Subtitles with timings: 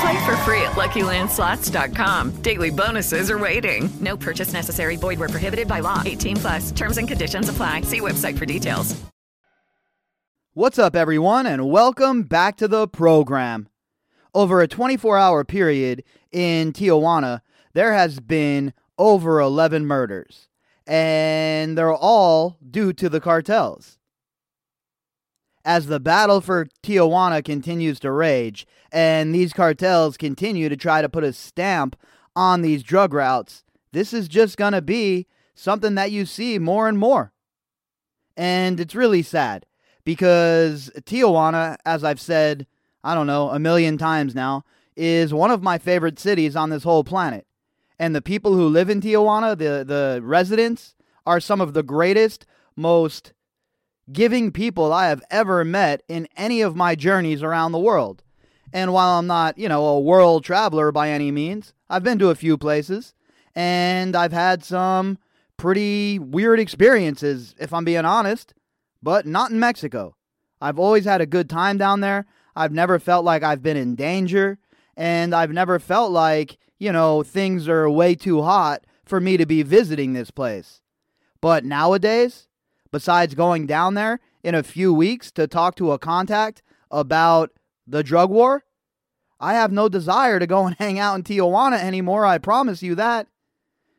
[0.00, 2.42] Play for free at LuckyLandSlots.com.
[2.42, 3.88] Daily bonuses are waiting.
[4.00, 4.96] No purchase necessary.
[4.96, 6.02] Void where prohibited by law.
[6.04, 6.70] 18 plus.
[6.70, 7.82] Terms and conditions apply.
[7.82, 8.94] See website for details.
[10.54, 13.68] What's up, everyone, and welcome back to the program.
[14.34, 17.42] Over a 24 hour period in Tijuana,
[17.74, 20.48] there has been over 11 murders,
[20.84, 23.97] and they're all due to the cartels.
[25.68, 31.10] As the battle for Tijuana continues to rage, and these cartels continue to try to
[31.10, 31.94] put a stamp
[32.34, 36.88] on these drug routes, this is just going to be something that you see more
[36.88, 37.34] and more.
[38.34, 39.66] And it's really sad
[40.04, 42.66] because Tijuana, as I've said,
[43.04, 44.64] I don't know, a million times now,
[44.96, 47.46] is one of my favorite cities on this whole planet.
[47.98, 50.94] And the people who live in Tijuana, the, the residents,
[51.26, 53.34] are some of the greatest, most
[54.12, 58.22] giving people I have ever met in any of my journeys around the world.
[58.72, 62.30] And while I'm not, you know, a world traveler by any means, I've been to
[62.30, 63.14] a few places
[63.54, 65.18] and I've had some
[65.56, 68.54] pretty weird experiences, if I'm being honest,
[69.02, 70.14] but not in Mexico.
[70.60, 72.26] I've always had a good time down there.
[72.56, 74.58] I've never felt like I've been in danger,
[74.96, 79.46] and I've never felt like, you know, things are way too hot for me to
[79.46, 80.80] be visiting this place.
[81.40, 82.47] But nowadays,
[82.90, 87.50] besides going down there in a few weeks to talk to a contact about
[87.86, 88.64] the drug war,
[89.40, 92.24] I have no desire to go and hang out in Tijuana anymore.
[92.24, 93.28] I promise you that.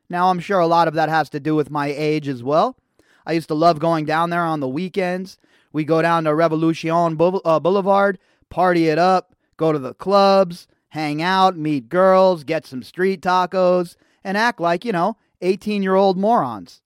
[0.09, 2.77] Now, I'm sure a lot of that has to do with my age as well.
[3.25, 5.37] I used to love going down there on the weekends.
[5.71, 8.17] We go down to Revolucion uh, Boulevard,
[8.49, 13.95] party it up, go to the clubs, hang out, meet girls, get some street tacos,
[14.23, 16.81] and act like, you know, 18 year old morons.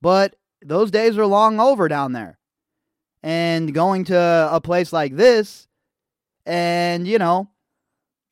[0.00, 2.38] But those days are long over down there.
[3.22, 5.68] And going to a place like this
[6.44, 7.50] and, you know,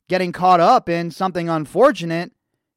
[0.09, 2.33] getting caught up in something unfortunate,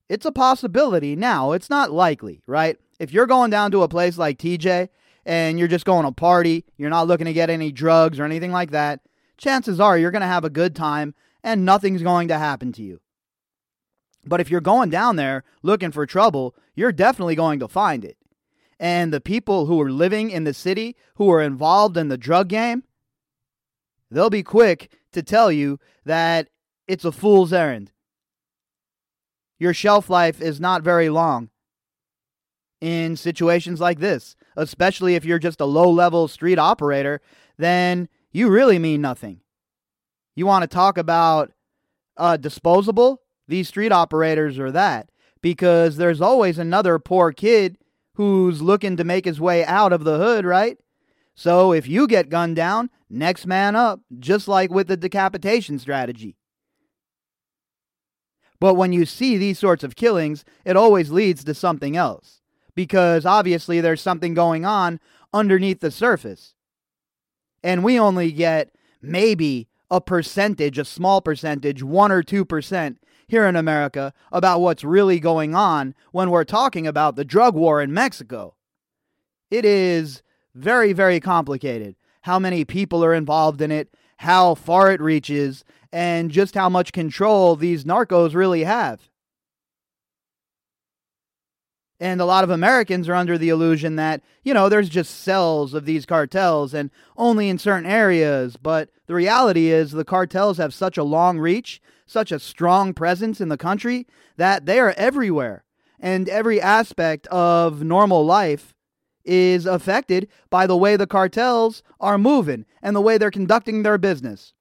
[0.08, 1.16] it's a possibility.
[1.16, 2.76] Now, it's not likely, right?
[3.00, 4.88] If you're going down to a place like TJ
[5.26, 8.52] and you're just going to party, you're not looking to get any drugs or anything
[8.52, 9.00] like that,
[9.36, 12.82] chances are you're going to have a good time and nothing's going to happen to
[12.82, 13.00] you.
[14.24, 18.16] But if you're going down there looking for trouble, you're definitely going to find it.
[18.78, 22.48] And the people who are living in the city who are involved in the drug
[22.48, 22.84] game,
[24.10, 26.48] they'll be quick to tell you that
[26.86, 27.92] it's a fool's errand.
[29.58, 31.50] Your shelf life is not very long
[32.80, 37.20] in situations like this, especially if you're just a low level street operator,
[37.56, 39.40] then you really mean nothing.
[40.36, 41.52] You want to talk about
[42.16, 43.22] uh, disposable?
[43.48, 45.10] These street operators are that
[45.40, 47.78] because there's always another poor kid
[48.14, 50.78] who's looking to make his way out of the hood, right?
[51.34, 56.36] So if you get gunned down, next man up, just like with the decapitation strategy.
[58.60, 62.40] But when you see these sorts of killings, it always leads to something else.
[62.74, 65.00] Because obviously there's something going on
[65.32, 66.54] underneath the surface.
[67.62, 73.56] And we only get maybe a percentage, a small percentage, 1 or 2% here in
[73.56, 78.54] America about what's really going on when we're talking about the drug war in Mexico.
[79.50, 80.22] It is
[80.54, 85.62] very, very complicated how many people are involved in it, how far it reaches,
[85.92, 89.10] and just how much control these narcos really have.
[92.00, 95.74] And a lot of Americans are under the illusion that, you know, there's just cells
[95.74, 98.56] of these cartels and only in certain areas.
[98.56, 103.40] But the reality is the cartels have such a long reach, such a strong presence
[103.40, 104.06] in the country,
[104.36, 105.64] that they are everywhere.
[105.98, 108.74] And every aspect of normal life
[109.24, 113.96] is affected by the way the cartels are moving and the way they're conducting their
[113.96, 114.52] business.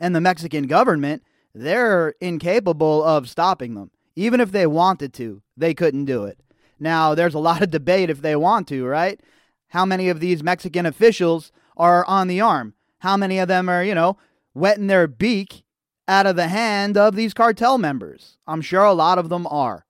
[0.00, 1.22] And the Mexican government,
[1.54, 3.90] they're incapable of stopping them.
[4.14, 6.38] Even if they wanted to, they couldn't do it.
[6.80, 9.20] Now, there's a lot of debate if they want to, right?
[9.68, 12.74] how many of these Mexican officials are on the arm?
[13.00, 14.16] How many of them are, you know,
[14.54, 15.64] wetting their beak
[16.08, 18.36] out of the hand of these cartel members?
[18.46, 19.86] I'm sure a lot of them are.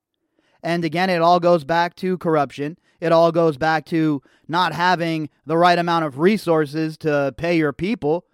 [0.62, 2.78] And again, it all goes back to corruption.
[3.00, 7.72] It all goes back to not having the right amount of resources to pay your
[7.72, 8.24] people.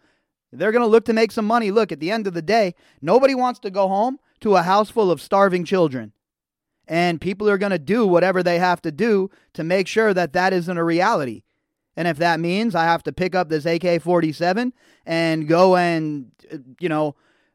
[0.53, 1.71] They're going to look to make some money.
[1.71, 4.91] Look, at the end of the day, nobody wants to go home to a house
[4.91, 6.13] full of starving children.
[6.87, 10.33] And people are going to do whatever they have to do to make sure that
[10.33, 11.43] that isn't a reality.
[11.97, 14.73] And if that means I have to pick up this AK 47
[15.07, 17.15] and go and, uh, you know,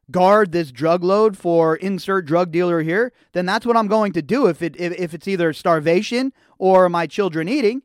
[0.10, 4.22] guard this drug load for insert drug dealer here, then that's what I'm going to
[4.22, 4.48] do.
[4.48, 7.82] If, it, if, if it's either starvation or my children eating,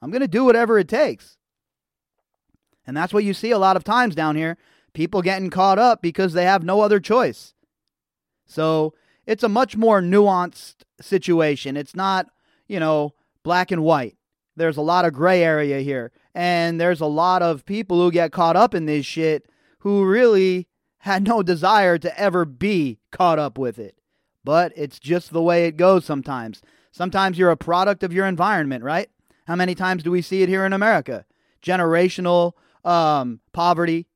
[0.00, 1.36] I'm going to do whatever it takes.
[2.86, 4.56] And that's what you see a lot of times down here
[4.92, 7.54] people getting caught up because they have no other choice.
[8.46, 8.94] So
[9.26, 11.76] it's a much more nuanced situation.
[11.76, 12.26] It's not,
[12.66, 13.14] you know,
[13.44, 14.16] black and white.
[14.56, 16.12] There's a lot of gray area here.
[16.34, 19.48] And there's a lot of people who get caught up in this shit
[19.78, 20.68] who really
[21.00, 23.96] had no desire to ever be caught up with it.
[24.44, 26.62] But it's just the way it goes sometimes.
[26.92, 29.08] Sometimes you're a product of your environment, right?
[29.46, 31.24] How many times do we see it here in America?
[31.62, 32.52] Generational
[32.84, 34.06] um, poverty.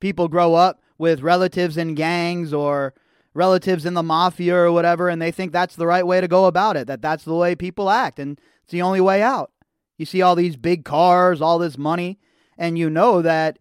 [0.00, 2.94] People grow up with relatives in gangs or
[3.34, 6.46] relatives in the mafia or whatever, and they think that's the right way to go
[6.46, 9.50] about it, that that's the way people act, and it's the only way out.
[9.96, 12.18] You see all these big cars, all this money,
[12.58, 13.58] and you know that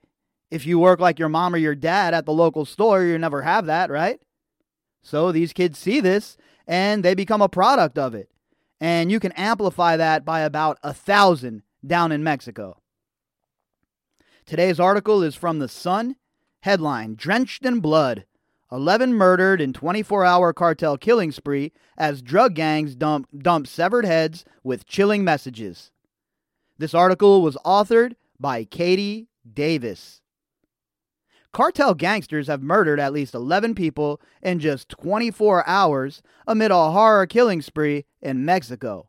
[0.52, 3.42] if you work like your mom or your dad at the local store, you never
[3.42, 4.20] have that, right?
[5.02, 6.38] So these kids see this
[6.68, 8.30] and they become a product of it.
[8.80, 12.78] And you can amplify that by about a thousand down in Mexico.
[14.46, 16.18] Today's article is from The Sun.
[16.62, 18.26] Headline Drenched in Blood
[18.72, 24.46] 11 murdered in 24 hour cartel killing spree as drug gangs dump, dump severed heads
[24.64, 25.92] with chilling messages.
[26.78, 30.22] This article was authored by Katie Davis.
[31.54, 37.26] Cartel gangsters have murdered at least 11 people in just 24 hours amid a horror
[37.26, 39.08] killing spree in Mexico.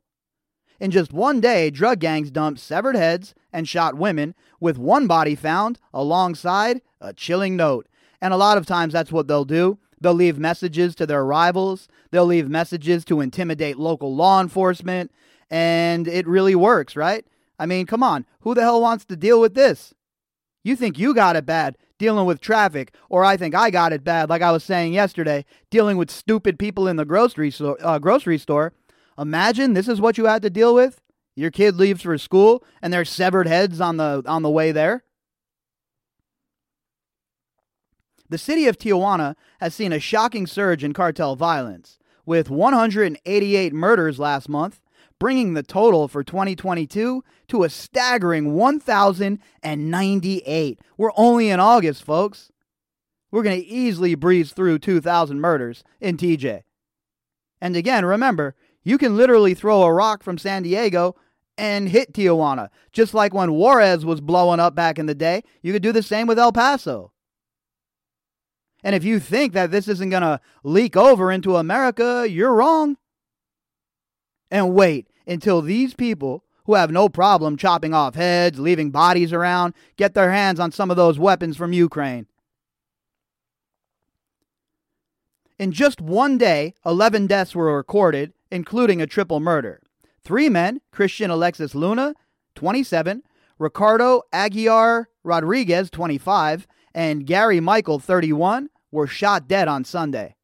[0.81, 5.37] In just one day, drug gangs dumped severed heads and shot women, with one body
[5.37, 7.87] found alongside a chilling note
[8.23, 9.79] and a lot of times that's what they'll do.
[10.00, 15.12] They'll leave messages to their rivals, they'll leave messages to intimidate local law enforcement,
[15.50, 17.25] and it really works, right?
[17.59, 19.95] I mean, come on, who the hell wants to deal with this?
[20.65, 24.02] You think you got it bad dealing with traffic, or I think I got it
[24.02, 27.78] bad, like I was saying yesterday, dealing with stupid people in the grocery store.
[27.81, 28.72] Uh, grocery store.
[29.16, 31.00] Imagine this is what you had to deal with.
[31.37, 35.04] Your kid leaves for school, and there's severed heads on the on the way there.
[38.28, 44.19] The city of Tijuana has seen a shocking surge in cartel violence, with 188 murders
[44.19, 44.81] last month,
[45.23, 50.81] bringing the total for 2022 to a staggering 1,098.
[50.97, 52.51] We're only in August, folks.
[53.31, 56.63] We're going to easily breeze through 2,000 murders in TJ.
[57.61, 61.15] And again, remember, you can literally throw a rock from San Diego
[61.57, 62.71] and hit Tijuana.
[62.91, 66.03] Just like when Juarez was blowing up back in the day, you could do the
[66.03, 67.13] same with El Paso.
[68.83, 72.97] And if you think that this isn't going to leak over into America, you're wrong.
[74.51, 79.75] And wait until these people who have no problem chopping off heads, leaving bodies around,
[79.97, 82.26] get their hands on some of those weapons from Ukraine.
[85.59, 89.81] In just one day, 11 deaths were recorded, including a triple murder.
[90.25, 92.14] Three men, Christian Alexis Luna,
[92.55, 93.23] 27,
[93.59, 100.37] Ricardo Aguiar Rodriguez, 25, and Gary Michael, 31, were shot dead on Sunday.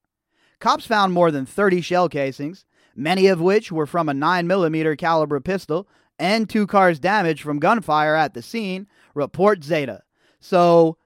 [0.61, 2.65] Cops found more than 30 shell casings,
[2.99, 5.89] many of which were from a 9mm caliber pistol,
[6.19, 10.03] and two cars damaged from gunfire at the scene, report Zeta.
[10.41, 10.99] So,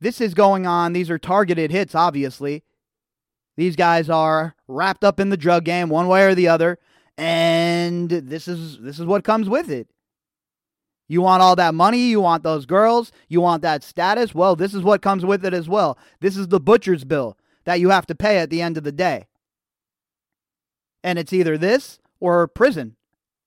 [0.00, 0.92] this is going on.
[0.92, 2.64] These are targeted hits, obviously.
[3.56, 6.78] These guys are wrapped up in the drug game one way or the other,
[7.18, 9.88] and this is this is what comes with it.
[11.08, 14.34] You want all that money, you want those girls, you want that status.
[14.34, 15.98] Well, this is what comes with it as well.
[16.20, 18.92] This is the butcher's bill that you have to pay at the end of the
[18.92, 19.26] day.
[21.04, 22.96] And it's either this or prison,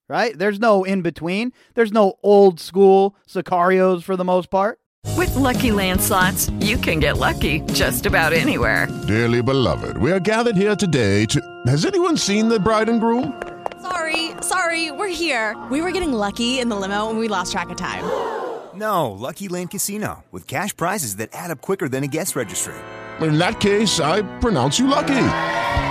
[0.10, 0.38] right?
[0.38, 1.54] There's no in between.
[1.74, 4.80] There's no old school Sicarios for the most part.
[5.16, 8.88] With Lucky Land slots, you can get lucky just about anywhere.
[9.08, 11.40] Dearly beloved, we are gathered here today to.
[11.68, 13.42] Has anyone seen the bride and groom?
[13.82, 15.56] Sorry, sorry, we're here.
[15.72, 18.04] We were getting lucky in the limo and we lost track of time.
[18.76, 22.74] No, Lucky Land Casino, with cash prizes that add up quicker than a guest registry.
[23.22, 25.16] In that case, I pronounce you lucky.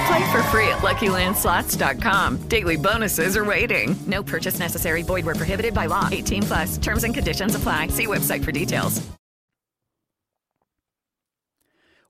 [0.07, 2.49] Play for free at LuckyLandSlots.com.
[2.49, 3.97] Daily bonuses are waiting.
[4.07, 5.03] No purchase necessary.
[5.03, 6.09] Void were prohibited by law.
[6.11, 6.79] 18 plus.
[6.79, 7.89] Terms and conditions apply.
[7.89, 9.01] See website for details.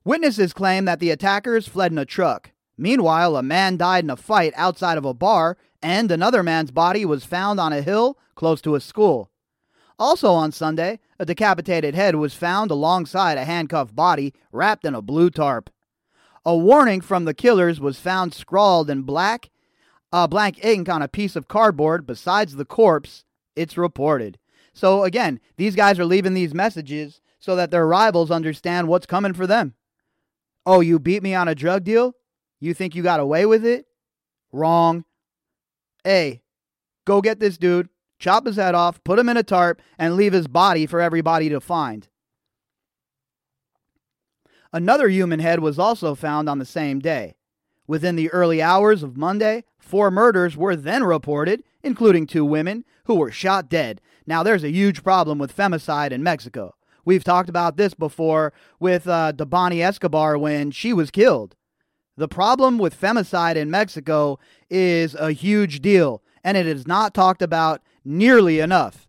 [0.03, 2.51] Witnesses claim that the attackers fled in a truck.
[2.77, 7.05] Meanwhile, a man died in a fight outside of a bar, and another man's body
[7.05, 9.31] was found on a hill close to a school.
[9.97, 15.01] Also on Sunday, a decapitated head was found alongside a handcuffed body wrapped in a
[15.01, 15.71] blue tarp.
[16.45, 19.49] A warning from the killers was found scrawled in black,
[20.11, 23.25] uh, blank ink on a piece of cardboard besides the corpse,
[23.55, 24.37] it's reported.
[24.73, 29.33] So again, these guys are leaving these messages so that their rivals understand what's coming
[29.33, 29.73] for them.
[30.65, 32.15] Oh, you beat me on a drug deal?
[32.59, 33.85] You think you got away with it?
[34.51, 35.05] Wrong.
[36.03, 36.41] Hey,
[37.05, 40.33] go get this dude, chop his head off, put him in a tarp, and leave
[40.33, 42.07] his body for everybody to find.
[44.75, 47.35] Another human head was also found on the same day.
[47.87, 53.15] Within the early hours of Monday, four murders were then reported, including two women who
[53.15, 54.01] were shot dead.
[54.27, 56.75] Now, there's a huge problem with femicide in Mexico.
[57.05, 61.55] We've talked about this before with uh, Debanhi Escobar when she was killed.
[62.17, 64.39] The problem with femicide in Mexico
[64.69, 69.04] is a huge deal, and it is not talked about nearly enough.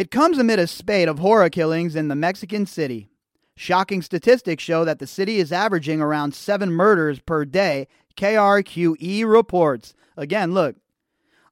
[0.00, 3.10] It comes amid a spate of horror killings in the Mexican city.
[3.54, 9.92] Shocking statistics show that the city is averaging around seven murders per day, KRQE reports.
[10.16, 10.76] Again, look,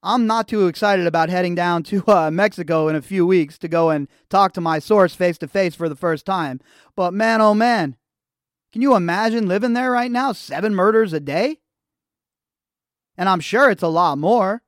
[0.01, 3.67] I'm not too excited about heading down to uh, Mexico in a few weeks to
[3.67, 6.59] go and talk to my source face to face for the first time.
[6.95, 7.97] But man, oh man,
[8.73, 10.31] can you imagine living there right now?
[10.31, 11.59] Seven murders a day?
[13.15, 14.63] And I'm sure it's a lot more.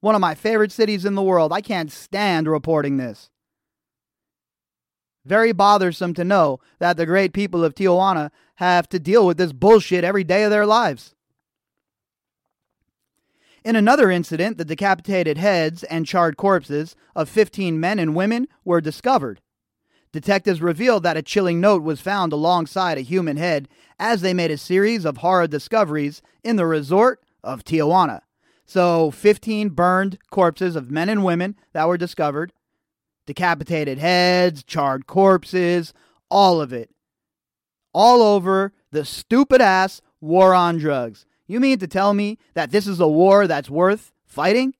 [0.00, 1.52] One of my favorite cities in the world.
[1.52, 3.30] I can't stand reporting this.
[5.24, 9.52] Very bothersome to know that the great people of Tijuana have to deal with this
[9.52, 11.14] bullshit every day of their lives.
[13.64, 18.80] In another incident, the decapitated heads and charred corpses of 15 men and women were
[18.80, 19.40] discovered.
[20.12, 24.50] Detectives revealed that a chilling note was found alongside a human head as they made
[24.50, 28.22] a series of horror discoveries in the resort of Tijuana.
[28.68, 32.52] So, 15 burned corpses of men and women that were discovered,
[33.24, 35.94] decapitated heads, charred corpses,
[36.30, 36.90] all of it.
[37.94, 41.24] All over the stupid ass war on drugs.
[41.46, 44.74] You mean to tell me that this is a war that's worth fighting?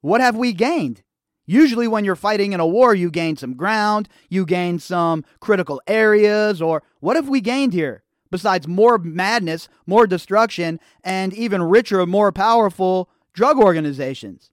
[0.00, 1.02] What have we gained?
[1.44, 5.82] Usually, when you're fighting in a war, you gain some ground, you gain some critical
[5.86, 8.04] areas, or what have we gained here?
[8.30, 14.50] Besides more madness, more destruction, and even richer, more powerful drug organizations.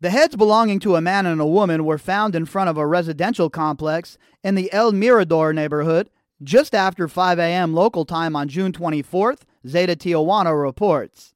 [0.00, 2.86] The heads belonging to a man and a woman were found in front of a
[2.86, 6.08] residential complex in the El Mirador neighborhood
[6.42, 7.74] just after 5 a.m.
[7.74, 11.34] local time on June 24th, Zeta Tijuana reports.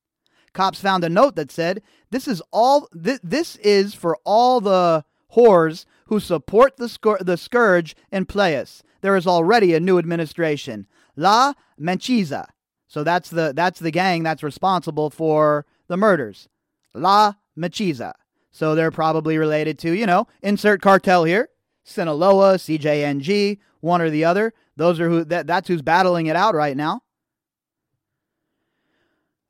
[0.54, 2.88] Cops found a note that said, "This is all.
[2.88, 8.82] Th- this is for all the whores who support the, scur- the scourge in Playas.
[9.00, 12.46] There is already a new administration, La Menchiza.
[12.86, 16.48] So that's the that's the gang that's responsible for the murders,
[16.94, 18.12] La Menchiza.
[18.50, 21.48] So they're probably related to you know insert cartel here,
[21.82, 24.52] Sinaloa, CJNG, one or the other.
[24.76, 27.02] Those are who that, that's who's battling it out right now.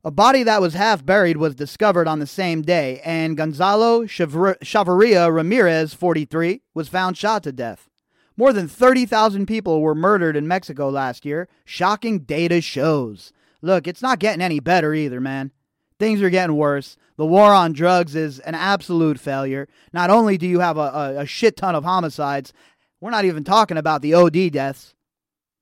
[0.06, 5.34] A body that was half buried was discovered on the same day, and Gonzalo Chavarria
[5.34, 7.88] Ramirez, 43, was found shot to death.
[8.36, 11.48] More than 30,000 people were murdered in Mexico last year.
[11.64, 13.32] Shocking data shows.
[13.62, 15.52] Look, it's not getting any better either, man.
[15.98, 16.98] Things are getting worse.
[17.16, 19.68] The war on drugs is an absolute failure.
[19.94, 22.52] Not only do you have a, a, a shit ton of homicides,
[23.00, 24.94] we're not even talking about the OD deaths.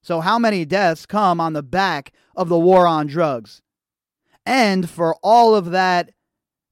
[0.03, 3.63] So, how many deaths come on the back of the war on drugs?
[4.45, 6.11] And for all of that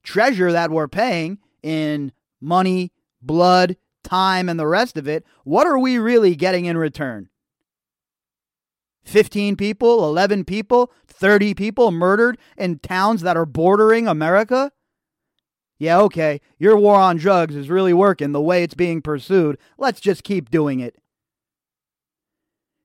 [0.02, 5.78] treasure that we're paying in money, blood, time, and the rest of it, what are
[5.78, 7.28] we really getting in return?
[9.04, 14.72] 15 people, 11 people, 30 people murdered in towns that are bordering America?
[15.78, 19.58] Yeah, okay, your war on drugs is really working the way it's being pursued.
[19.78, 20.96] Let's just keep doing it.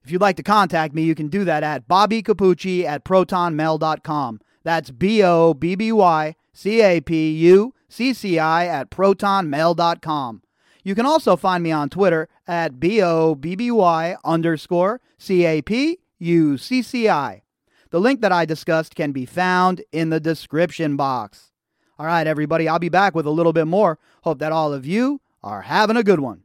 [0.02, 4.40] If you'd like to contact me, you can do that at bobbycapucci at protonmail.com.
[4.66, 10.42] That's B O B B Y C A P U C C I at protonmail.com.
[10.82, 15.46] You can also find me on Twitter at B O B B Y underscore C
[15.46, 17.44] A P U C C I.
[17.90, 21.52] The link that I discussed can be found in the description box.
[21.96, 24.00] All right, everybody, I'll be back with a little bit more.
[24.22, 26.42] Hope that all of you are having a good one.